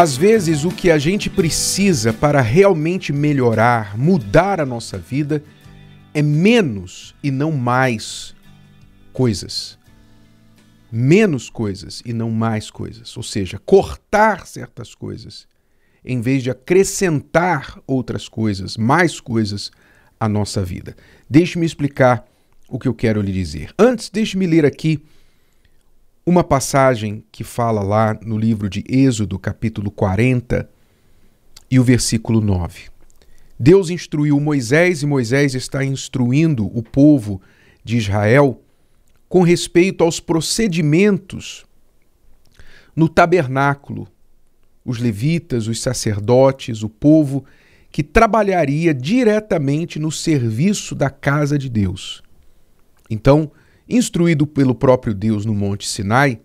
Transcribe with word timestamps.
Às 0.00 0.16
vezes, 0.16 0.64
o 0.64 0.70
que 0.70 0.92
a 0.92 0.96
gente 0.96 1.28
precisa 1.28 2.12
para 2.12 2.40
realmente 2.40 3.12
melhorar, 3.12 3.98
mudar 3.98 4.60
a 4.60 4.64
nossa 4.64 4.96
vida, 4.96 5.42
é 6.14 6.22
menos 6.22 7.16
e 7.20 7.32
não 7.32 7.50
mais 7.50 8.32
coisas. 9.12 9.76
Menos 10.92 11.50
coisas 11.50 12.00
e 12.06 12.12
não 12.12 12.30
mais 12.30 12.70
coisas. 12.70 13.16
Ou 13.16 13.24
seja, 13.24 13.58
cortar 13.58 14.46
certas 14.46 14.94
coisas 14.94 15.48
em 16.04 16.20
vez 16.20 16.44
de 16.44 16.50
acrescentar 16.52 17.82
outras 17.84 18.28
coisas, 18.28 18.76
mais 18.76 19.18
coisas 19.18 19.72
à 20.20 20.28
nossa 20.28 20.64
vida. 20.64 20.94
Deixe-me 21.28 21.66
explicar 21.66 22.24
o 22.68 22.78
que 22.78 22.86
eu 22.86 22.94
quero 22.94 23.20
lhe 23.20 23.32
dizer. 23.32 23.74
Antes, 23.76 24.10
deixe-me 24.10 24.46
ler 24.46 24.64
aqui 24.64 25.02
uma 26.28 26.44
passagem 26.44 27.24
que 27.32 27.42
fala 27.42 27.82
lá 27.82 28.14
no 28.22 28.36
livro 28.36 28.68
de 28.68 28.84
Êxodo, 28.86 29.38
capítulo 29.38 29.90
40, 29.90 30.68
e 31.70 31.80
o 31.80 31.82
versículo 31.82 32.42
9. 32.42 32.90
Deus 33.58 33.88
instruiu 33.88 34.38
Moisés 34.38 35.02
e 35.02 35.06
Moisés 35.06 35.54
está 35.54 35.82
instruindo 35.82 36.66
o 36.66 36.82
povo 36.82 37.40
de 37.82 37.96
Israel 37.96 38.62
com 39.26 39.40
respeito 39.40 40.04
aos 40.04 40.20
procedimentos 40.20 41.64
no 42.94 43.08
tabernáculo, 43.08 44.06
os 44.84 44.98
levitas, 44.98 45.66
os 45.66 45.80
sacerdotes, 45.80 46.82
o 46.82 46.90
povo 46.90 47.42
que 47.90 48.02
trabalharia 48.02 48.92
diretamente 48.92 49.98
no 49.98 50.12
serviço 50.12 50.94
da 50.94 51.08
casa 51.08 51.58
de 51.58 51.70
Deus. 51.70 52.22
Então, 53.08 53.50
Instruído 53.88 54.46
pelo 54.46 54.74
próprio 54.74 55.14
Deus 55.14 55.44
no 55.46 55.54
Monte 55.54 55.88
Sinai, 55.88 56.40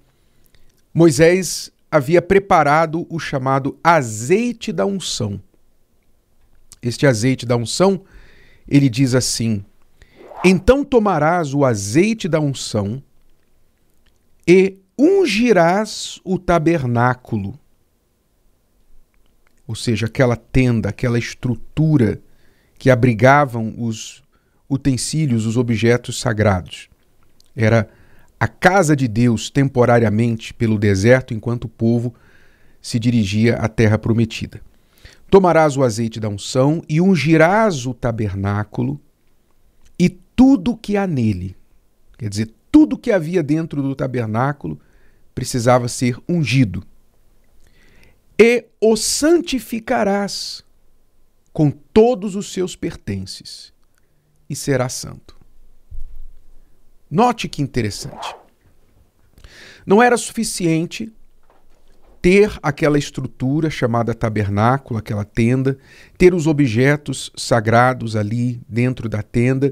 Moisés 0.93 1.71
havia 1.91 2.21
preparado 2.21 3.05
o 3.09 3.19
chamado 3.19 3.77
azeite 3.83 4.71
da 4.71 4.85
unção. 4.85 5.41
Este 6.81 7.05
azeite 7.05 7.45
da 7.45 7.55
unção, 7.55 8.01
ele 8.67 8.89
diz 8.89 9.13
assim: 9.13 9.63
Então 10.43 10.83
tomarás 10.83 11.53
o 11.53 11.65
azeite 11.65 12.27
da 12.27 12.39
unção 12.39 13.01
e 14.47 14.79
ungirás 14.97 16.19
o 16.23 16.37
tabernáculo, 16.37 17.59
ou 19.65 19.75
seja, 19.75 20.05
aquela 20.05 20.35
tenda, 20.35 20.89
aquela 20.89 21.17
estrutura 21.17 22.21
que 22.77 22.89
abrigavam 22.89 23.73
os 23.77 24.21
utensílios, 24.69 25.45
os 25.45 25.57
objetos 25.57 26.19
sagrados. 26.19 26.89
Era 27.55 27.89
a 28.39 28.47
casa 28.47 28.95
de 28.95 29.07
Deus 29.07 29.49
temporariamente 29.49 30.53
pelo 30.53 30.77
deserto 30.77 31.33
enquanto 31.33 31.65
o 31.65 31.69
povo 31.69 32.13
se 32.81 32.99
dirigia 32.99 33.55
à 33.55 33.69
terra 33.69 33.97
prometida. 33.97 34.61
Tomarás 35.29 35.77
o 35.77 35.83
azeite 35.83 36.19
da 36.19 36.29
unção 36.29 36.83
e 36.87 36.99
ungirás 36.99 37.85
o 37.85 37.93
tabernáculo 37.93 38.99
e 39.97 40.09
tudo 40.09 40.77
que 40.77 40.97
há 40.97 41.07
nele. 41.07 41.55
Quer 42.17 42.29
dizer, 42.29 42.51
tudo 42.71 42.97
que 42.97 43.11
havia 43.11 43.41
dentro 43.41 43.81
do 43.81 43.95
tabernáculo 43.95 44.79
precisava 45.33 45.87
ser 45.87 46.17
ungido. 46.27 46.83
E 48.37 48.65
o 48.81 48.97
santificarás 48.97 50.63
com 51.53 51.69
todos 51.69 52.35
os 52.35 52.51
seus 52.51 52.75
pertences, 52.75 53.71
e 54.49 54.55
será 54.55 54.89
santo. 54.89 55.37
Note 57.13 57.47
que 57.47 57.61
interessante. 57.61 58.35
Não 59.85 60.01
era 60.01 60.17
suficiente 60.17 61.13
ter 62.19 62.57
aquela 62.63 62.97
estrutura 62.97 63.69
chamada 63.69 64.15
tabernáculo, 64.15 64.97
aquela 64.97 65.23
tenda, 65.23 65.77
ter 66.17 66.33
os 66.33 66.47
objetos 66.47 67.31
sagrados 67.35 68.15
ali 68.15 68.59
dentro 68.67 69.07
da 69.07 69.21
tenda. 69.21 69.71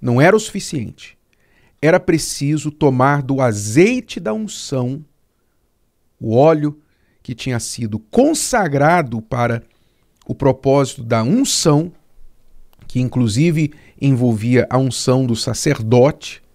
Não 0.00 0.18
era 0.18 0.34
o 0.34 0.40
suficiente. 0.40 1.18
Era 1.82 2.00
preciso 2.00 2.70
tomar 2.70 3.20
do 3.20 3.42
azeite 3.42 4.18
da 4.18 4.32
unção, 4.32 5.04
o 6.18 6.34
óleo 6.34 6.80
que 7.22 7.34
tinha 7.34 7.60
sido 7.60 7.98
consagrado 7.98 9.20
para 9.20 9.62
o 10.26 10.34
propósito 10.34 11.04
da 11.04 11.22
unção, 11.22 11.92
que 12.88 12.98
inclusive 12.98 13.74
envolvia 14.00 14.66
a 14.70 14.78
unção 14.78 15.26
do 15.26 15.36
sacerdote, 15.36 16.45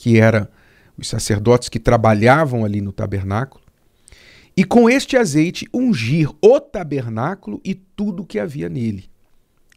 que 0.00 0.18
eram 0.18 0.48
os 0.96 1.08
sacerdotes 1.08 1.68
que 1.68 1.78
trabalhavam 1.78 2.64
ali 2.64 2.80
no 2.80 2.90
tabernáculo, 2.90 3.62
e 4.56 4.64
com 4.64 4.88
este 4.88 5.14
azeite 5.14 5.68
ungir 5.74 6.30
o 6.40 6.58
tabernáculo 6.58 7.60
e 7.62 7.74
tudo 7.74 8.24
que 8.24 8.38
havia 8.38 8.70
nele, 8.70 9.10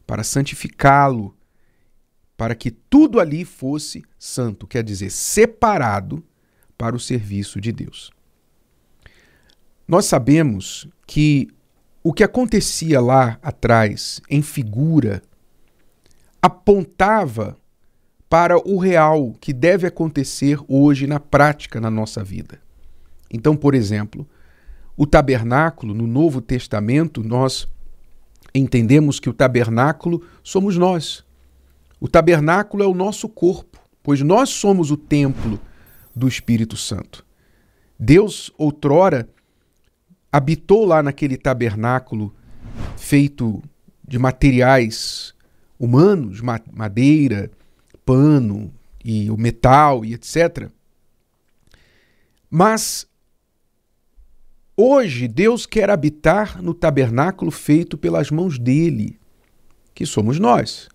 para 0.08 0.24
santificá-lo, 0.24 1.36
para 2.38 2.56
que 2.56 2.72
tudo 2.72 3.20
ali 3.20 3.44
fosse 3.44 4.02
santo, 4.18 4.66
quer 4.66 4.82
dizer, 4.82 5.12
separado 5.12 6.24
para 6.78 6.96
o 6.96 7.00
serviço 7.00 7.60
de 7.60 7.74
Deus. 7.74 8.10
Nós 9.86 10.06
sabemos 10.06 10.88
que 11.06 11.50
o 12.02 12.14
que 12.14 12.24
acontecia 12.24 13.02
lá 13.02 13.38
atrás, 13.42 14.22
em 14.30 14.42
figura, 14.42 15.22
apontava 16.42 17.58
para 18.34 18.58
o 18.68 18.80
real 18.80 19.36
que 19.40 19.54
deve 19.54 19.86
acontecer 19.86 20.58
hoje 20.68 21.06
na 21.06 21.20
prática 21.20 21.80
na 21.80 21.92
nossa 21.92 22.24
vida. 22.24 22.60
Então, 23.30 23.56
por 23.56 23.76
exemplo, 23.76 24.28
o 24.98 25.06
tabernáculo, 25.06 25.94
no 25.94 26.08
Novo 26.08 26.42
Testamento, 26.42 27.22
nós 27.22 27.68
entendemos 28.52 29.20
que 29.20 29.30
o 29.30 29.34
tabernáculo 29.34 30.26
somos 30.42 30.76
nós. 30.78 31.24
O 32.00 32.08
tabernáculo 32.08 32.82
é 32.84 32.88
o 32.88 32.96
nosso 32.96 33.30
corpo, 33.30 33.80
pois 34.02 34.20
nós 34.22 34.50
somos 34.50 34.90
o 34.90 34.98
templo 34.98 35.60
do 36.16 36.28
Espírito 36.28 36.76
Santo. 36.76 37.24
Deus, 38.00 38.52
outrora, 38.58 39.30
habitou 40.32 40.86
lá 40.86 41.04
naquele 41.04 41.38
tabernáculo 41.38 42.34
feito 42.98 43.62
de 44.04 44.18
materiais 44.18 45.36
humanos, 45.78 46.42
madeira, 46.42 47.52
pano 48.06 48.74
e 49.04 49.30
o 49.30 49.38
metal 49.38 50.06
e 50.06 50.14
etc. 50.14 50.70
Mas 52.50 53.08
hoje 54.78 55.28
Deus 55.28 55.66
quer 55.66 55.90
habitar 55.90 56.62
no 56.62 56.74
tabernáculo 56.74 57.52
feito 57.52 57.98
pelas 57.98 58.30
mãos 58.30 58.58
dele, 58.58 59.20
que 59.94 60.06
somos 60.06 60.40
nós. 60.40 60.88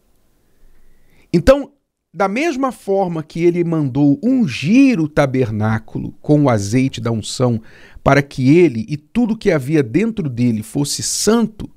Então, 1.32 1.72
da 2.12 2.26
mesma 2.26 2.72
forma 2.72 3.22
que 3.22 3.44
ele 3.44 3.62
mandou 3.62 4.18
ungir 4.22 4.98
o 5.00 5.08
tabernáculo 5.08 6.12
com 6.22 6.44
o 6.44 6.48
azeite 6.48 7.00
da 7.00 7.10
unção, 7.10 7.60
para 8.02 8.22
que 8.22 8.56
ele 8.56 8.86
e 8.88 8.97
tudo 8.97 9.36
que 9.36 9.50
havia 9.50 9.82
dentro 9.82 10.28
dele 10.28 10.62
fosse 10.62 11.02
santo, 11.02 11.70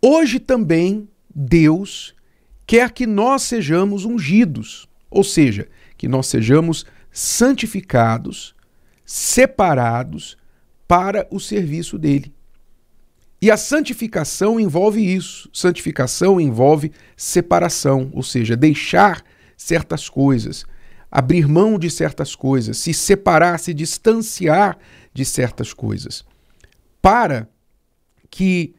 hoje 0.00 0.38
também 0.38 1.08
Deus 1.34 2.14
quer 2.68 2.92
que 2.92 3.06
nós 3.06 3.44
sejamos 3.44 4.04
ungidos, 4.04 4.86
ou 5.10 5.24
seja, 5.24 5.66
que 5.96 6.06
nós 6.06 6.26
sejamos 6.26 6.84
santificados, 7.10 8.54
separados 9.06 10.36
para 10.86 11.26
o 11.30 11.40
serviço 11.40 11.98
dele. 11.98 12.30
E 13.40 13.50
a 13.50 13.56
santificação 13.56 14.60
envolve 14.60 15.00
isso. 15.00 15.48
Santificação 15.50 16.38
envolve 16.38 16.92
separação, 17.16 18.10
ou 18.12 18.22
seja, 18.22 18.54
deixar 18.54 19.24
certas 19.56 20.06
coisas, 20.06 20.66
abrir 21.10 21.48
mão 21.48 21.78
de 21.78 21.88
certas 21.88 22.34
coisas, 22.34 22.76
se 22.76 22.92
separar, 22.92 23.58
se 23.58 23.72
distanciar 23.72 24.76
de 25.14 25.24
certas 25.24 25.72
coisas, 25.72 26.22
para 27.00 27.48
que 28.28 28.74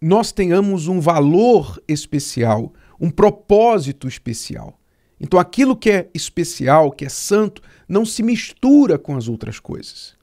nós 0.00 0.30
tenhamos 0.30 0.86
um 0.86 1.00
valor 1.00 1.82
especial 1.88 2.72
um 3.00 3.10
propósito 3.10 4.06
especial. 4.08 4.78
Então 5.20 5.38
aquilo 5.38 5.76
que 5.76 5.90
é 5.90 6.08
especial, 6.12 6.90
que 6.90 7.04
é 7.04 7.08
santo, 7.08 7.62
não 7.88 8.04
se 8.04 8.22
mistura 8.22 8.98
com 8.98 9.16
as 9.16 9.28
outras 9.28 9.58
coisas. 9.58 10.14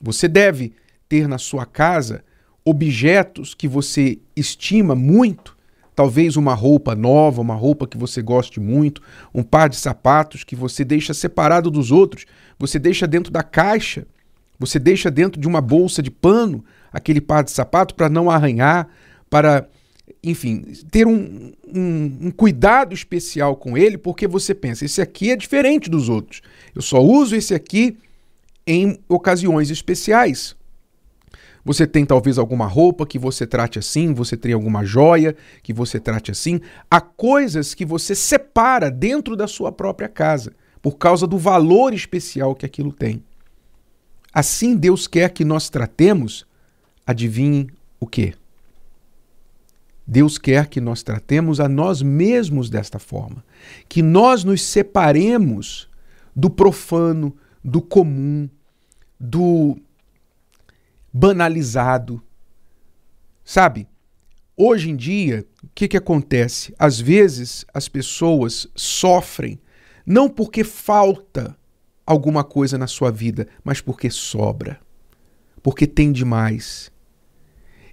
Você 0.00 0.26
deve 0.28 0.72
ter 1.08 1.28
na 1.28 1.38
sua 1.38 1.66
casa 1.66 2.24
objetos 2.64 3.54
que 3.54 3.68
você 3.68 4.18
estima 4.36 4.94
muito, 4.94 5.56
talvez 5.94 6.36
uma 6.36 6.54
roupa 6.54 6.94
nova, 6.94 7.40
uma 7.40 7.54
roupa 7.54 7.86
que 7.86 7.98
você 7.98 8.22
goste 8.22 8.60
muito, 8.60 9.02
um 9.34 9.42
par 9.42 9.68
de 9.68 9.76
sapatos 9.76 10.44
que 10.44 10.56
você 10.56 10.84
deixa 10.84 11.12
separado 11.12 11.70
dos 11.70 11.90
outros, 11.90 12.26
você 12.58 12.78
deixa 12.78 13.06
dentro 13.06 13.32
da 13.32 13.42
caixa, 13.42 14.06
você 14.58 14.78
deixa 14.78 15.10
dentro 15.10 15.40
de 15.40 15.48
uma 15.48 15.60
bolsa 15.60 16.02
de 16.02 16.10
pano 16.10 16.64
aquele 16.92 17.20
par 17.20 17.44
de 17.44 17.50
sapato 17.50 17.94
para 17.94 18.08
não 18.08 18.30
arranhar, 18.30 18.88
para 19.28 19.68
enfim, 20.22 20.64
ter 20.90 21.06
um, 21.06 21.52
um, 21.66 22.18
um, 22.22 22.30
cuidado 22.30 22.94
especial 22.94 23.56
com 23.56 23.76
ele, 23.76 23.98
porque 23.98 24.26
você 24.26 24.54
pensa, 24.54 24.84
esse 24.84 25.00
aqui 25.00 25.30
é 25.30 25.36
diferente 25.36 25.88
dos 25.90 26.08
outros. 26.08 26.42
Eu 26.74 26.82
só 26.82 27.00
uso 27.00 27.34
esse 27.34 27.54
aqui 27.54 27.96
em 28.66 28.98
ocasiões 29.08 29.70
especiais. 29.70 30.56
Você 31.64 31.86
tem 31.86 32.06
talvez 32.06 32.38
alguma 32.38 32.66
roupa 32.66 33.06
que 33.06 33.18
você 33.18 33.46
trate 33.46 33.78
assim, 33.78 34.14
você 34.14 34.36
tem 34.36 34.52
alguma 34.52 34.84
joia 34.84 35.36
que 35.62 35.72
você 35.72 36.00
trate 36.00 36.30
assim. 36.30 36.60
Há 36.90 37.00
coisas 37.00 37.74
que 37.74 37.84
você 37.84 38.14
separa 38.14 38.90
dentro 38.90 39.36
da 39.36 39.46
sua 39.46 39.70
própria 39.70 40.08
casa, 40.08 40.52
por 40.80 40.96
causa 40.96 41.26
do 41.26 41.36
valor 41.36 41.92
especial 41.92 42.54
que 42.54 42.64
aquilo 42.64 42.92
tem. 42.92 43.22
Assim 44.32 44.76
Deus 44.76 45.06
quer 45.06 45.30
que 45.30 45.44
nós 45.44 45.68
tratemos, 45.68 46.46
adivinhe 47.06 47.68
o 47.98 48.06
quê? 48.06 48.34
Deus 50.10 50.38
quer 50.38 50.66
que 50.66 50.80
nós 50.80 51.04
tratemos 51.04 51.60
a 51.60 51.68
nós 51.68 52.02
mesmos 52.02 52.68
desta 52.68 52.98
forma, 52.98 53.44
que 53.88 54.02
nós 54.02 54.42
nos 54.42 54.60
separemos 54.60 55.88
do 56.34 56.50
profano, 56.50 57.36
do 57.62 57.80
comum, 57.80 58.50
do 59.20 59.78
banalizado. 61.12 62.20
Sabe? 63.44 63.86
Hoje 64.56 64.90
em 64.90 64.96
dia, 64.96 65.46
o 65.62 65.68
que, 65.72 65.86
que 65.86 65.96
acontece? 65.96 66.74
Às 66.76 66.98
vezes 66.98 67.64
as 67.72 67.88
pessoas 67.88 68.66
sofrem 68.74 69.60
não 70.04 70.28
porque 70.28 70.64
falta 70.64 71.56
alguma 72.04 72.42
coisa 72.42 72.76
na 72.76 72.88
sua 72.88 73.12
vida, 73.12 73.46
mas 73.62 73.80
porque 73.80 74.10
sobra, 74.10 74.80
porque 75.62 75.86
tem 75.86 76.10
demais. 76.10 76.90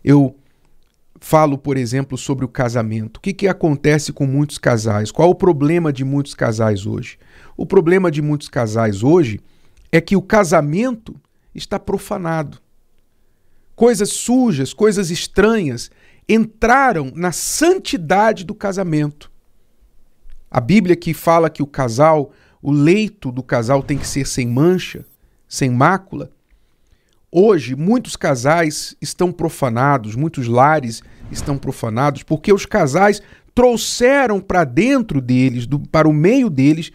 Eu 0.03 0.35
falo, 1.27 1.57
por 1.57 1.75
exemplo, 1.75 2.17
sobre 2.17 2.45
o 2.45 2.47
casamento. 2.47 3.17
O 3.17 3.19
que, 3.19 3.33
que 3.33 3.49
acontece 3.49 4.13
com 4.13 4.25
muitos 4.25 4.57
casais? 4.57 5.11
Qual 5.11 5.29
o 5.29 5.35
problema 5.35 5.91
de 5.91 6.05
muitos 6.05 6.33
casais 6.33 6.85
hoje? 6.85 7.19
O 7.57 7.65
problema 7.65 8.09
de 8.09 8.21
muitos 8.21 8.47
casais 8.47 9.03
hoje 9.03 9.41
é 9.91 9.99
que 9.99 10.15
o 10.15 10.21
casamento 10.21 11.19
está 11.53 11.77
profanado. 11.77 12.59
Coisas 13.75 14.07
sujas, 14.11 14.73
coisas 14.73 15.11
estranhas 15.11 15.91
entraram 16.29 17.11
na 17.13 17.33
santidade 17.33 18.45
do 18.45 18.55
casamento. 18.55 19.29
A 20.49 20.61
Bíblia 20.61 20.95
que 20.95 21.13
fala 21.13 21.49
que 21.49 21.61
o 21.61 21.67
casal, 21.67 22.31
o 22.61 22.71
leito 22.71 23.33
do 23.33 23.43
casal 23.43 23.83
tem 23.83 23.97
que 23.97 24.07
ser 24.07 24.25
sem 24.25 24.47
mancha, 24.47 25.05
sem 25.45 25.69
mácula, 25.69 26.31
Hoje, 27.31 27.75
muitos 27.75 28.15
casais 28.15 28.95
estão 29.01 29.33
profanados, 29.33 30.15
muitos 30.15 30.47
lares 30.47 31.01
estão 31.29 31.57
profanados, 31.57 32.23
porque 32.23 32.53
os 32.53 32.65
casais 32.65 33.21
trouxeram 33.53 34.39
para 34.39 34.63
dentro 34.63 35.19
deles, 35.19 35.67
do, 35.67 35.79
para 35.79 36.07
o 36.07 36.13
meio 36.13 36.49
deles, 36.49 36.91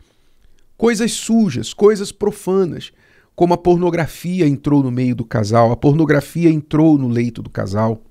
coisas 0.77 1.13
sujas, 1.13 1.75
coisas 1.75 2.11
profanas, 2.11 2.93
como 3.37 3.53
a 3.53 3.59
pornografia 3.59 4.47
entrou 4.47 4.83
no 4.83 4.91
meio 4.91 5.15
do 5.15 5.25
casal, 5.25 5.71
a 5.71 5.77
pornografia 5.77 6.51
entrou 6.51 6.97
no 6.97 7.09
leito 7.09 7.43
do 7.43 7.51
casal. 7.51 8.03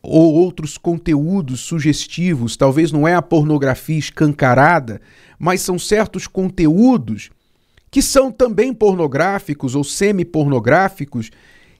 Ou 0.00 0.34
outros 0.34 0.78
conteúdos 0.78 1.60
sugestivos, 1.60 2.56
talvez 2.56 2.92
não 2.92 3.08
é 3.08 3.14
a 3.14 3.22
pornografia 3.22 3.98
escancarada, 3.98 5.00
mas 5.38 5.60
são 5.60 5.76
certos 5.76 6.28
conteúdos 6.28 7.30
que 7.94 8.02
são 8.02 8.32
também 8.32 8.74
pornográficos 8.74 9.76
ou 9.76 9.84
semi-pornográficos, 9.84 11.30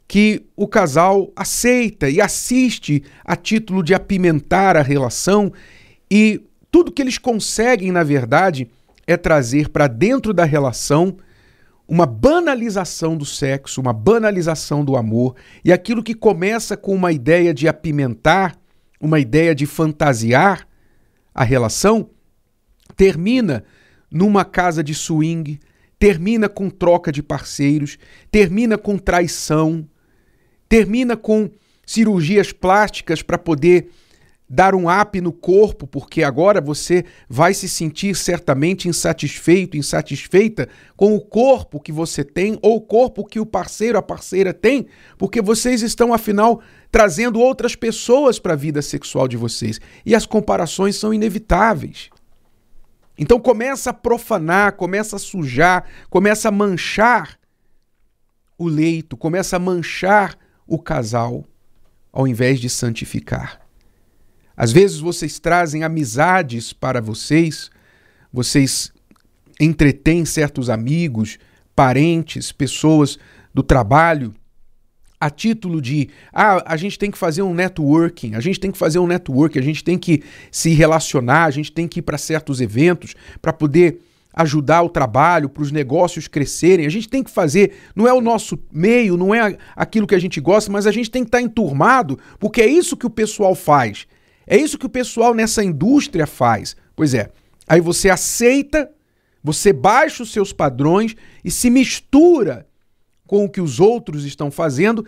que 0.06 0.46
o 0.54 0.68
casal 0.68 1.32
aceita 1.34 2.08
e 2.08 2.20
assiste 2.20 3.02
a 3.24 3.34
título 3.34 3.82
de 3.82 3.94
apimentar 3.94 4.76
a 4.76 4.80
relação 4.80 5.52
e 6.08 6.40
tudo 6.70 6.92
que 6.92 7.02
eles 7.02 7.18
conseguem, 7.18 7.90
na 7.90 8.04
verdade, 8.04 8.70
é 9.08 9.16
trazer 9.16 9.70
para 9.70 9.88
dentro 9.88 10.32
da 10.32 10.44
relação 10.44 11.16
uma 11.88 12.06
banalização 12.06 13.16
do 13.16 13.24
sexo, 13.24 13.80
uma 13.80 13.92
banalização 13.92 14.84
do 14.84 14.96
amor, 14.96 15.34
e 15.64 15.72
aquilo 15.72 16.00
que 16.00 16.14
começa 16.14 16.76
com 16.76 16.94
uma 16.94 17.10
ideia 17.10 17.52
de 17.52 17.66
apimentar, 17.66 18.56
uma 19.00 19.18
ideia 19.18 19.52
de 19.52 19.66
fantasiar 19.66 20.64
a 21.34 21.42
relação, 21.42 22.08
termina 22.96 23.64
numa 24.08 24.44
casa 24.44 24.80
de 24.80 24.94
swing, 24.94 25.58
termina 26.04 26.50
com 26.50 26.68
troca 26.68 27.10
de 27.10 27.22
parceiros, 27.22 27.96
termina 28.30 28.76
com 28.76 28.98
traição, 28.98 29.88
termina 30.68 31.16
com 31.16 31.48
cirurgias 31.86 32.52
plásticas 32.52 33.22
para 33.22 33.38
poder 33.38 33.88
dar 34.46 34.74
um 34.74 34.84
up 34.86 35.18
no 35.22 35.32
corpo, 35.32 35.86
porque 35.86 36.22
agora 36.22 36.60
você 36.60 37.06
vai 37.26 37.54
se 37.54 37.70
sentir 37.70 38.14
certamente 38.14 38.86
insatisfeito, 38.86 39.78
insatisfeita 39.78 40.68
com 40.94 41.14
o 41.14 41.20
corpo 41.22 41.80
que 41.80 41.90
você 41.90 42.22
tem 42.22 42.58
ou 42.60 42.76
o 42.76 42.82
corpo 42.82 43.24
que 43.24 43.40
o 43.40 43.46
parceiro, 43.46 43.96
a 43.96 44.02
parceira 44.02 44.52
tem, 44.52 44.86
porque 45.16 45.40
vocês 45.40 45.80
estão 45.80 46.12
afinal 46.12 46.60
trazendo 46.92 47.40
outras 47.40 47.74
pessoas 47.74 48.38
para 48.38 48.52
a 48.52 48.56
vida 48.56 48.82
sexual 48.82 49.26
de 49.26 49.38
vocês 49.38 49.80
e 50.04 50.14
as 50.14 50.26
comparações 50.26 50.96
são 50.96 51.14
inevitáveis. 51.14 52.10
Então 53.16 53.38
começa 53.38 53.90
a 53.90 53.94
profanar, 53.94 54.72
começa 54.72 55.16
a 55.16 55.18
sujar, 55.18 55.84
começa 56.10 56.48
a 56.48 56.52
manchar 56.52 57.38
o 58.58 58.66
leito, 58.66 59.16
começa 59.16 59.56
a 59.56 59.58
manchar 59.58 60.36
o 60.66 60.78
casal, 60.78 61.44
ao 62.12 62.26
invés 62.26 62.60
de 62.60 62.68
santificar. 62.68 63.60
Às 64.56 64.72
vezes 64.72 64.98
vocês 64.98 65.38
trazem 65.38 65.82
amizades 65.82 66.72
para 66.72 67.00
vocês, 67.00 67.70
vocês 68.32 68.92
entretêm 69.60 70.24
certos 70.24 70.70
amigos, 70.70 71.38
parentes, 71.74 72.52
pessoas 72.52 73.18
do 73.52 73.62
trabalho 73.62 74.34
a 75.20 75.30
título 75.30 75.80
de 75.80 76.08
ah, 76.32 76.62
a 76.66 76.76
gente 76.76 76.98
tem 76.98 77.10
que 77.10 77.18
fazer 77.18 77.42
um 77.42 77.54
networking, 77.54 78.34
a 78.34 78.40
gente 78.40 78.60
tem 78.60 78.70
que 78.70 78.78
fazer 78.78 78.98
um 78.98 79.06
networking, 79.06 79.58
a 79.58 79.62
gente 79.62 79.82
tem 79.82 79.98
que 79.98 80.22
se 80.50 80.70
relacionar, 80.74 81.44
a 81.44 81.50
gente 81.50 81.72
tem 81.72 81.88
que 81.88 82.00
ir 82.00 82.02
para 82.02 82.18
certos 82.18 82.60
eventos 82.60 83.14
para 83.40 83.52
poder 83.52 84.00
ajudar 84.34 84.82
o 84.82 84.88
trabalho, 84.88 85.48
para 85.48 85.62
os 85.62 85.70
negócios 85.70 86.26
crescerem. 86.26 86.86
A 86.86 86.90
gente 86.90 87.08
tem 87.08 87.22
que 87.22 87.30
fazer, 87.30 87.72
não 87.94 88.06
é 88.06 88.12
o 88.12 88.20
nosso 88.20 88.58
meio, 88.72 89.16
não 89.16 89.34
é 89.34 89.56
aquilo 89.76 90.06
que 90.06 90.14
a 90.14 90.18
gente 90.18 90.40
gosta, 90.40 90.70
mas 90.70 90.86
a 90.86 90.92
gente 90.92 91.10
tem 91.10 91.22
que 91.22 91.28
estar 91.28 91.38
tá 91.38 91.44
enturmado, 91.44 92.18
porque 92.38 92.60
é 92.60 92.66
isso 92.66 92.96
que 92.96 93.06
o 93.06 93.10
pessoal 93.10 93.54
faz. 93.54 94.06
É 94.46 94.56
isso 94.56 94.76
que 94.76 94.86
o 94.86 94.90
pessoal 94.90 95.32
nessa 95.32 95.62
indústria 95.62 96.26
faz. 96.26 96.76
Pois 96.94 97.14
é. 97.14 97.30
Aí 97.66 97.80
você 97.80 98.10
aceita, 98.10 98.90
você 99.42 99.72
baixa 99.72 100.22
os 100.22 100.32
seus 100.32 100.52
padrões 100.52 101.14
e 101.42 101.50
se 101.50 101.70
mistura 101.70 102.66
com 103.26 103.44
o 103.44 103.48
que 103.48 103.60
os 103.60 103.80
outros 103.80 104.24
estão 104.24 104.50
fazendo 104.50 105.04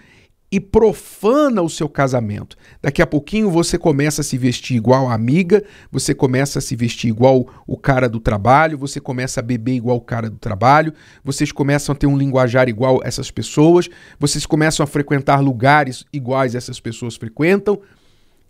e 0.51 0.61
profana 0.61 1.61
o 1.61 1.69
seu 1.69 1.89
casamento. 1.89 2.56
Daqui 2.81 3.03
a 3.03 3.06
pouquinho 3.06 3.51
você 3.51 3.77
começa 3.77 4.20
a 4.20 4.25
se 4.25 4.39
vestir 4.39 4.77
igual 4.77 5.08
a 5.08 5.15
amiga, 5.15 5.65
você 5.91 6.15
começa 6.15 6.61
a 6.61 6.63
se 6.63 6.77
vestir 6.77 7.08
igual 7.08 7.46
o 7.67 7.77
cara 7.77 8.08
do 8.08 8.20
trabalho, 8.20 8.79
você 8.79 9.01
começa 9.01 9.41
a 9.41 9.43
beber 9.43 9.75
igual 9.75 9.96
o 9.96 10.01
cara 10.01 10.31
do 10.31 10.39
trabalho, 10.39 10.93
vocês 11.25 11.51
começam 11.51 11.93
a 11.93 11.96
ter 11.96 12.06
um 12.06 12.17
linguajar 12.17 12.69
igual 12.69 13.01
essas 13.03 13.31
pessoas, 13.31 13.89
vocês 14.19 14.46
começam 14.46 14.85
a 14.85 14.87
frequentar 14.87 15.41
lugares 15.41 16.05
iguais 16.13 16.55
essas 16.55 16.79
pessoas 16.79 17.17
frequentam, 17.17 17.81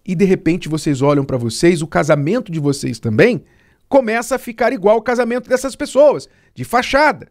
e 0.05 0.15
de 0.15 0.25
repente 0.25 0.69
vocês 0.69 1.03
olham 1.03 1.25
para 1.25 1.39
vocês, 1.39 1.83
o 1.83 1.87
casamento 1.87 2.53
de 2.53 2.61
vocês 2.61 3.01
também 3.01 3.43
começa 3.89 4.35
a 4.35 4.39
ficar 4.39 4.73
igual 4.73 4.99
o 4.99 5.03
casamento 5.03 5.49
dessas 5.49 5.75
pessoas, 5.75 6.29
de 6.55 6.63
fachada 6.63 7.29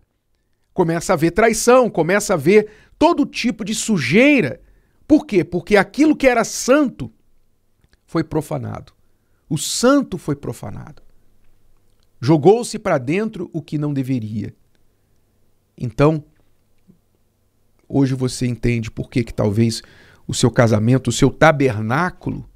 começa 0.76 1.14
a 1.14 1.16
ver 1.16 1.32
traição, 1.32 1.90
começa 1.90 2.34
a 2.34 2.38
ver 2.38 2.70
todo 3.00 3.26
tipo 3.26 3.64
de 3.64 3.74
sujeira. 3.74 4.60
Por 5.08 5.26
quê? 5.26 5.42
Porque 5.42 5.78
aquilo 5.78 6.18
que 6.18 6.28
era 6.28 6.44
santo 6.44 7.10
foi 8.06 8.26
profanado. 8.26 8.92
O 9.50 9.58
santo 9.58 10.18
foi 10.18 10.36
profanado. 10.36 11.02
Jogou-se 12.20 12.78
para 12.78 12.98
dentro 12.98 13.50
o 13.54 13.62
que 13.62 13.78
não 13.78 13.94
deveria. 13.94 14.54
Então, 15.78 16.22
hoje 17.88 18.14
você 18.14 18.46
entende 18.46 18.92
por 18.92 19.10
que, 19.10 19.24
que 19.24 19.34
talvez 19.34 19.82
o 20.28 20.34
seu 20.34 20.52
casamento, 20.52 21.08
o 21.08 21.14
seu 21.14 21.32
tabernáculo 21.32 22.50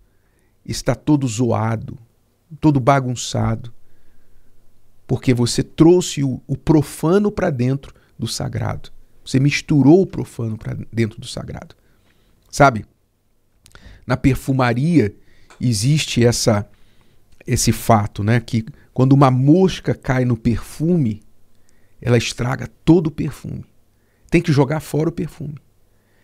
está 0.65 0.93
todo 0.93 1.25
zoado, 1.25 1.97
todo 2.59 2.81
bagunçado. 2.81 3.73
Porque 5.07 5.33
você 5.33 5.63
trouxe 5.63 6.21
o, 6.21 6.41
o 6.45 6.57
profano 6.57 7.31
para 7.31 7.49
dentro 7.49 7.93
do 8.19 8.27
sagrado. 8.27 8.91
Você 9.25 9.39
misturou 9.39 10.01
o 10.01 10.07
profano 10.07 10.57
para 10.57 10.77
dentro 10.91 11.19
do 11.19 11.27
sagrado. 11.27 11.75
Sabe? 12.51 12.85
Na 14.05 14.17
perfumaria 14.17 15.15
existe 15.59 16.25
essa 16.25 16.69
esse 17.47 17.71
fato, 17.71 18.23
né, 18.23 18.39
que 18.39 18.63
quando 18.93 19.13
uma 19.13 19.31
mosca 19.31 19.95
cai 19.95 20.23
no 20.23 20.37
perfume, 20.37 21.23
ela 21.99 22.17
estraga 22.17 22.67
todo 22.85 23.07
o 23.07 23.11
perfume. 23.11 23.65
Tem 24.29 24.41
que 24.41 24.51
jogar 24.51 24.81
fora 24.81 25.09
o 25.09 25.11
perfume. 25.11 25.55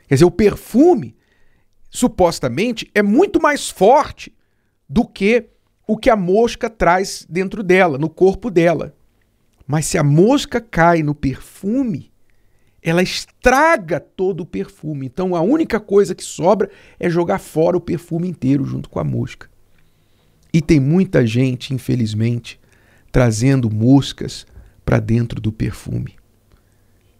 Quer 0.08 0.16
dizer, 0.16 0.26
o 0.26 0.32
perfume 0.32 1.16
supostamente 1.90 2.92
é 2.94 3.02
muito 3.02 3.42
mais 3.42 3.70
forte 3.70 4.36
do 4.88 5.06
que 5.06 5.50
o 5.88 5.98
que 5.98 6.10
a 6.10 6.16
mosca 6.16 6.70
traz 6.70 7.26
dentro 7.28 7.64
dela, 7.64 7.98
no 7.98 8.10
corpo 8.10 8.52
dela. 8.52 8.94
Mas 9.68 9.86
se 9.86 9.98
a 9.98 10.04
mosca 10.04 10.62
cai 10.62 11.02
no 11.02 11.16
perfume, 11.16 12.12
ela 12.82 13.02
estraga 13.02 14.00
todo 14.00 14.42
o 14.42 14.46
perfume. 14.46 15.08
Então 15.08 15.36
a 15.36 15.42
única 15.42 15.80
coisa 15.80 16.14
que 16.14 16.24
sobra 16.24 16.70
é 17.00 17.10
jogar 17.10 17.40
fora 17.40 17.76
o 17.76 17.82
perfume 17.82 18.28
inteiro 18.28 18.64
junto 18.64 18.90
com 18.90 19.00
a 19.00 19.04
mosca. 19.04 19.50
E 20.54 20.62
tem 20.62 20.80
muita 20.80 21.26
gente, 21.26 21.74
infelizmente, 21.74 22.60
trazendo 23.12 23.70
moscas 23.70 24.46
para 24.86 25.00
dentro 25.00 25.42
do 25.42 25.52
perfume, 25.52 26.16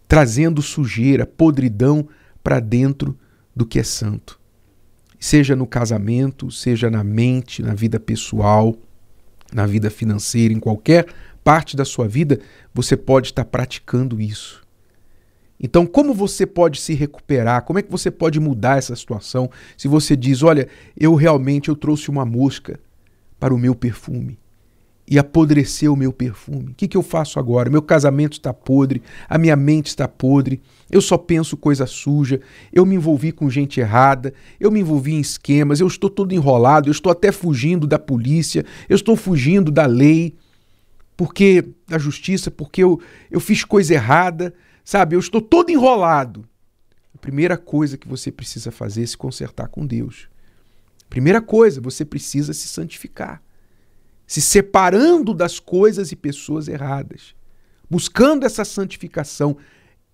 trazendo 0.06 0.62
sujeira, 0.62 1.26
podridão 1.26 2.08
para 2.42 2.60
dentro 2.60 3.18
do 3.54 3.66
que 3.66 3.80
é 3.80 3.82
santo. 3.82 4.40
Seja 5.18 5.56
no 5.56 5.66
casamento, 5.66 6.50
seja 6.50 6.88
na 6.88 7.02
mente, 7.02 7.60
na 7.60 7.74
vida 7.74 7.98
pessoal, 7.98 8.76
na 9.52 9.66
vida 9.66 9.90
financeira, 9.90 10.54
em 10.54 10.60
qualquer 10.60 11.06
parte 11.46 11.76
da 11.76 11.84
sua 11.84 12.08
vida, 12.08 12.40
você 12.74 12.96
pode 12.96 13.28
estar 13.28 13.44
praticando 13.44 14.20
isso. 14.20 14.64
Então, 15.60 15.86
como 15.86 16.12
você 16.12 16.44
pode 16.44 16.80
se 16.80 16.92
recuperar? 16.92 17.62
Como 17.62 17.78
é 17.78 17.82
que 17.82 17.90
você 17.90 18.10
pode 18.10 18.40
mudar 18.40 18.78
essa 18.78 18.96
situação? 18.96 19.48
Se 19.78 19.86
você 19.86 20.16
diz, 20.16 20.42
olha, 20.42 20.66
eu 20.98 21.14
realmente 21.14 21.68
eu 21.68 21.76
trouxe 21.76 22.10
uma 22.10 22.26
mosca 22.26 22.80
para 23.38 23.54
o 23.54 23.58
meu 23.58 23.76
perfume 23.76 24.40
e 25.08 25.20
apodreceu 25.20 25.92
o 25.92 25.96
meu 25.96 26.12
perfume. 26.12 26.72
O 26.72 26.74
que, 26.74 26.88
que 26.88 26.96
eu 26.96 27.02
faço 27.02 27.38
agora? 27.38 27.70
Meu 27.70 27.80
casamento 27.80 28.32
está 28.32 28.52
podre, 28.52 29.00
a 29.28 29.38
minha 29.38 29.54
mente 29.54 29.86
está 29.86 30.08
podre, 30.08 30.60
eu 30.90 31.00
só 31.00 31.16
penso 31.16 31.56
coisa 31.56 31.86
suja, 31.86 32.40
eu 32.72 32.84
me 32.84 32.96
envolvi 32.96 33.30
com 33.30 33.48
gente 33.48 33.78
errada, 33.78 34.34
eu 34.58 34.68
me 34.68 34.80
envolvi 34.80 35.14
em 35.14 35.20
esquemas, 35.20 35.78
eu 35.78 35.86
estou 35.86 36.10
todo 36.10 36.34
enrolado, 36.34 36.88
eu 36.88 36.92
estou 36.92 37.12
até 37.12 37.30
fugindo 37.30 37.86
da 37.86 38.00
polícia, 38.00 38.64
eu 38.88 38.96
estou 38.96 39.14
fugindo 39.14 39.70
da 39.70 39.86
lei, 39.86 40.34
porque 41.16 41.64
da 41.88 41.98
justiça, 41.98 42.50
porque 42.50 42.82
eu, 42.82 43.00
eu 43.30 43.40
fiz 43.40 43.64
coisa 43.64 43.94
errada, 43.94 44.54
Sabe, 44.86 45.16
eu 45.16 45.20
estou 45.20 45.42
todo 45.42 45.70
enrolado. 45.70 46.48
A 47.12 47.18
primeira 47.18 47.58
coisa 47.58 47.98
que 47.98 48.06
você 48.06 48.30
precisa 48.30 48.70
fazer 48.70 49.02
é 49.02 49.06
se 49.06 49.16
consertar 49.16 49.66
com 49.66 49.84
Deus. 49.84 50.28
Primeira 51.10 51.42
coisa, 51.42 51.80
você 51.80 52.04
precisa 52.04 52.52
se 52.52 52.68
santificar. 52.68 53.42
Se 54.28 54.40
separando 54.40 55.34
das 55.34 55.58
coisas 55.58 56.12
e 56.12 56.16
pessoas 56.16 56.68
erradas. 56.68 57.34
Buscando 57.90 58.46
essa 58.46 58.64
santificação, 58.64 59.56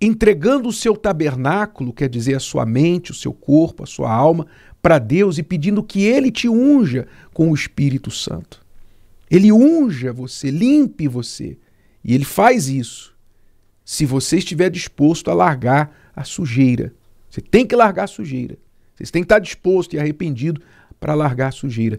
entregando 0.01 0.71
o 0.71 0.73
seu 0.73 0.97
tabernáculo, 0.97 1.93
quer 1.93 2.09
dizer, 2.09 2.35
a 2.35 2.41
sua 2.41 2.65
mente, 2.65 3.11
o 3.11 3.15
seu 3.15 3.35
corpo, 3.35 3.83
a 3.83 3.87
sua 3.87 4.11
alma, 4.11 4.47
para 4.81 4.99
Deus 4.99 5.37
e 5.37 5.43
pedindo 5.43 5.83
que 5.83 6.03
Ele 6.03 6.31
te 6.31 6.49
unja 6.49 7.07
com 7.35 7.51
o 7.51 7.55
Espírito 7.55 8.11
Santo. 8.11 8.62
Ele 9.33 9.51
unja 9.51 10.13
você, 10.13 10.51
limpe 10.51 11.09
você. 11.09 11.57
E 12.05 12.15
Ele 12.15 12.25
faz 12.25 12.69
isso 12.69 13.13
se 13.83 14.05
você 14.05 14.37
estiver 14.37 14.71
disposto 14.71 15.31
a 15.31 15.35
largar 15.35 16.13
a 16.15 16.23
sujeira. 16.23 16.93
Você 17.31 17.41
tem 17.41 17.67
que 17.67 17.75
largar 17.75 18.05
a 18.05 18.07
sujeira. 18.07 18.59
Você 18.95 19.11
tem 19.11 19.23
que 19.23 19.25
estar 19.25 19.39
disposto 19.39 19.95
e 19.95 19.99
arrependido 19.99 20.61
para 21.01 21.15
largar 21.15 21.49
a 21.49 21.53
sujeira. 21.53 21.99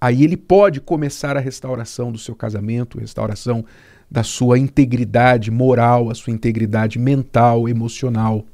Aí 0.00 0.22
ele 0.22 0.36
pode 0.36 0.80
começar 0.80 1.36
a 1.36 1.40
restauração 1.40 2.12
do 2.12 2.18
seu 2.18 2.34
casamento, 2.34 2.98
restauração 2.98 3.64
da 4.10 4.22
sua 4.22 4.58
integridade 4.58 5.50
moral, 5.50 6.10
a 6.10 6.14
sua 6.14 6.32
integridade 6.32 6.98
mental, 6.98 7.68
emocional. 7.68 8.44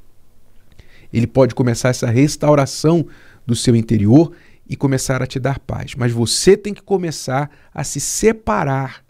Ele 1.11 1.27
pode 1.27 1.53
começar 1.53 1.89
essa 1.89 2.07
restauração 2.07 3.05
do 3.45 3.55
seu 3.55 3.75
interior 3.75 4.31
e 4.67 4.75
começar 4.75 5.21
a 5.21 5.27
te 5.27 5.39
dar 5.39 5.59
paz. 5.59 5.95
Mas 5.95 6.11
você 6.11 6.55
tem 6.55 6.73
que 6.73 6.81
começar 6.81 7.49
a 7.73 7.83
se 7.83 7.99
separar 7.99 9.03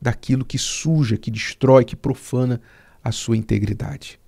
daquilo 0.00 0.44
que 0.44 0.58
suja, 0.58 1.16
que 1.16 1.30
destrói, 1.30 1.84
que 1.84 1.96
profana 1.96 2.60
a 3.02 3.12
sua 3.12 3.36
integridade. 3.36 4.18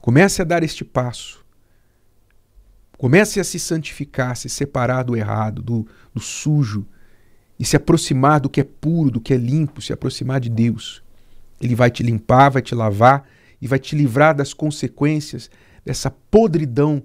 Comece 0.00 0.42
a 0.42 0.44
dar 0.44 0.62
este 0.62 0.84
passo. 0.84 1.44
Comece 2.96 3.38
a 3.38 3.44
se 3.44 3.58
santificar, 3.58 4.36
se 4.36 4.48
separar 4.48 5.04
do 5.04 5.16
errado, 5.16 5.62
do, 5.62 5.86
do 6.12 6.20
sujo 6.20 6.86
e 7.58 7.64
se 7.64 7.76
aproximar 7.76 8.40
do 8.40 8.48
que 8.48 8.60
é 8.60 8.64
puro, 8.64 9.10
do 9.10 9.20
que 9.20 9.34
é 9.34 9.36
limpo, 9.36 9.80
se 9.80 9.92
aproximar 9.92 10.40
de 10.40 10.48
Deus. 10.48 11.02
Ele 11.60 11.74
vai 11.74 11.90
te 11.90 12.02
limpar, 12.02 12.50
vai 12.50 12.62
te 12.62 12.74
lavar 12.74 13.28
e 13.60 13.66
vai 13.66 13.78
te 13.78 13.94
livrar 13.94 14.34
das 14.34 14.52
consequências 14.52 15.50
dessa 15.84 16.10
podridão 16.10 17.02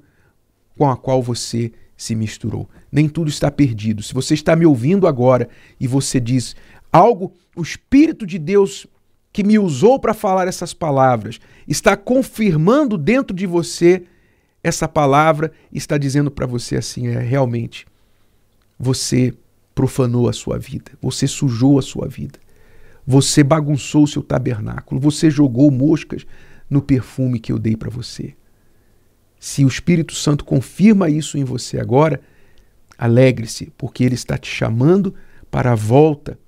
com 0.78 0.90
a 0.90 0.98
qual 0.98 1.22
você 1.22 1.72
se 1.96 2.16
misturou. 2.16 2.70
Nem 2.92 3.08
tudo 3.08 3.30
está 3.30 3.50
perdido. 3.52 4.04
Se 4.04 4.14
você 4.14 4.34
está 4.34 4.56
me 4.56 4.66
ouvindo 4.66 5.08
agora 5.08 5.50
e 5.80 5.88
você 5.88 6.20
diz 6.20 6.56
algo, 6.92 7.34
o 7.56 7.62
Espírito 7.62 8.26
de 8.26 8.38
Deus 8.38 8.88
que 9.32 9.44
me 9.44 9.58
usou 9.58 10.00
para 10.00 10.14
falar 10.14 10.48
essas 10.48 10.74
palavras 10.74 11.40
está 11.68 11.98
confirmando 11.98 12.98
dentro 12.98 13.36
de 13.36 13.48
você 13.48 14.04
essa 14.64 14.88
palavra, 14.88 15.52
está 15.72 15.98
dizendo 15.98 16.32
para 16.32 16.46
você 16.46 16.78
assim: 16.78 17.08
é 17.08 17.20
realmente 17.20 17.86
você 18.80 19.34
profanou 19.74 20.30
a 20.30 20.34
sua 20.34 20.58
vida, 20.58 20.92
você 21.02 21.28
sujou 21.28 21.80
a 21.80 21.82
sua 21.82 22.08
vida, 22.08 22.40
você 23.06 23.44
bagunçou 23.44 24.04
o 24.04 24.08
seu 24.08 24.22
tabernáculo, 24.22 25.02
você 25.02 25.30
jogou 25.30 25.72
moscas 25.72 26.26
no 26.70 26.82
perfume 26.82 27.40
que 27.40 27.52
eu 27.52 27.60
dei 27.60 27.76
para 27.76 27.90
você. 27.90 28.36
Se 29.46 29.66
o 29.66 29.68
Espírito 29.68 30.16
Santo 30.16 30.46
confirma 30.46 31.10
isso 31.10 31.38
em 31.38 31.44
você 31.44 31.78
agora, 31.78 32.22
alegre-se, 32.98 33.74
porque 33.78 34.02
ele 34.02 34.16
está 34.16 34.38
te 34.38 34.50
chamando 34.50 35.14
para 35.52 35.74
a 35.74 35.76
volta 35.76 36.40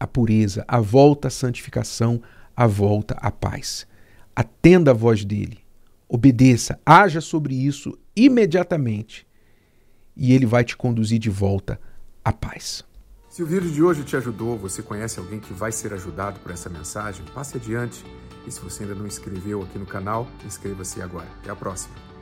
a 0.00 0.04
pureza, 0.04 0.64
a 0.66 0.80
volta 0.80 1.28
à 1.28 1.30
santificação, 1.30 2.20
a 2.56 2.66
volta 2.66 3.14
à 3.20 3.30
paz. 3.30 3.86
Atenda 4.34 4.90
a 4.90 4.94
voz 4.94 5.24
dele, 5.24 5.60
obedeça, 6.08 6.76
haja 6.84 7.20
sobre 7.20 7.54
isso 7.54 7.96
imediatamente 8.16 9.24
e 10.16 10.32
ele 10.32 10.44
vai 10.44 10.64
te 10.64 10.76
conduzir 10.76 11.20
de 11.20 11.30
volta 11.30 11.80
à 12.24 12.32
paz. 12.32 12.84
Se 13.30 13.44
o 13.44 13.46
vídeo 13.46 13.70
de 13.70 13.80
hoje 13.80 14.02
te 14.02 14.16
ajudou, 14.16 14.58
você 14.58 14.82
conhece 14.82 15.20
alguém 15.20 15.38
que 15.38 15.52
vai 15.52 15.70
ser 15.70 15.92
ajudado 15.92 16.40
por 16.40 16.50
essa 16.50 16.68
mensagem, 16.68 17.24
passe 17.32 17.58
adiante. 17.58 18.04
E 18.44 18.50
se 18.50 18.60
você 18.60 18.82
ainda 18.82 18.96
não 18.96 19.06
inscreveu 19.06 19.62
aqui 19.62 19.78
no 19.78 19.86
canal, 19.86 20.28
inscreva-se 20.44 21.00
agora. 21.00 21.28
Até 21.40 21.50
a 21.50 21.56
próxima. 21.56 22.13